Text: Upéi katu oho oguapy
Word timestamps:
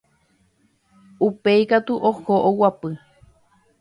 Upéi 1.25 1.63
katu 1.71 1.93
oho 2.09 2.35
oguapy 2.49 2.91